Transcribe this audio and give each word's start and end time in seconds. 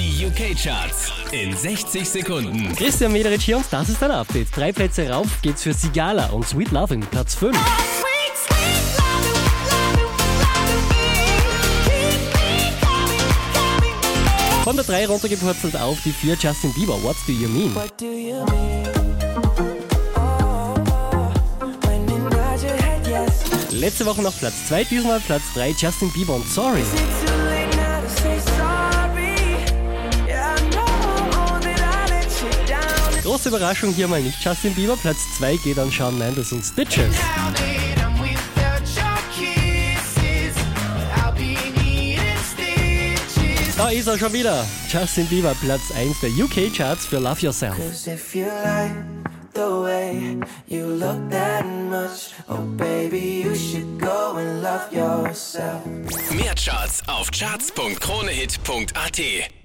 Die 0.00 0.24
UK-Charts 0.24 1.12
in 1.30 1.54
60 1.54 2.08
Sekunden. 2.08 2.74
Christian 2.74 3.12
Mederich 3.12 3.44
hier 3.44 3.58
und 3.58 3.66
das 3.70 3.90
ist 3.90 4.02
ein 4.02 4.10
Update. 4.10 4.48
Drei 4.56 4.72
Plätze 4.72 5.06
rauf 5.10 5.26
geht's 5.42 5.62
für 5.62 5.74
Sigala 5.74 6.30
und 6.30 6.48
Sweet 6.48 6.70
Loving, 6.70 7.02
Platz 7.02 7.34
5. 7.34 7.54
Von 14.64 14.76
der 14.76 14.86
3 14.86 15.06
runtergepurzelt 15.06 15.76
auf 15.76 15.98
die 16.02 16.12
4 16.12 16.34
Justin 16.40 16.72
Bieber, 16.72 16.94
What 17.02 17.16
Do 17.26 17.32
You 17.32 17.48
Mean? 17.50 17.74
What 17.74 18.00
do 18.00 18.06
you 18.06 18.42
mean? 18.46 18.88
Oh, 20.16 20.76
head 22.62 23.06
yes. 23.06 23.70
Letzte 23.70 24.06
Woche 24.06 24.22
noch 24.22 24.38
Platz 24.38 24.66
2, 24.68 24.84
diesmal 24.84 25.20
Platz 25.20 25.42
3 25.52 25.74
Justin 25.78 26.10
Bieber 26.12 26.36
und 26.36 26.48
Sorry. 26.48 26.84
Große 33.30 33.50
Überraschung 33.50 33.94
hier 33.94 34.08
mal 34.08 34.20
nicht 34.20 34.44
Justin 34.44 34.74
Bieber, 34.74 34.96
Platz 34.96 35.18
2 35.38 35.54
geht 35.58 35.78
an 35.78 35.92
Shawn 35.92 36.18
Mendes 36.18 36.50
und 36.50 36.64
Stitches. 36.64 37.14
Da 43.78 43.90
ist 43.90 44.08
er 44.08 44.18
schon 44.18 44.32
wieder. 44.32 44.66
Justin 44.88 45.28
Bieber, 45.28 45.54
Platz 45.60 45.92
1 45.96 46.18
der 46.18 46.30
UK-Charts 46.30 47.06
für 47.06 47.20
Love 47.20 47.40
Yourself. 47.40 47.76
Cause 47.76 48.10
if 48.10 48.34
you 48.34 48.46
like 48.46 48.96
the 49.54 49.60
way 49.60 50.36
you 50.66 50.86
look 50.86 51.30
that 51.30 51.64
much, 51.64 52.34
oh 52.48 52.62
baby, 52.76 53.44
you 53.44 53.54
should 53.54 53.96
go 54.00 54.38
and 54.38 54.60
love 54.60 54.92
yourself. 54.92 55.84
Mehr 56.32 56.56
Charts 56.56 57.00
auf 57.06 57.30
charts.kronehit.at. 57.30 59.59